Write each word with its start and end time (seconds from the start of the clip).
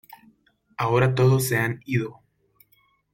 Ahora 0.77 1.13
todos 1.13 1.47
se 1.47 1.57
han 1.57 1.79
ido 1.85 2.21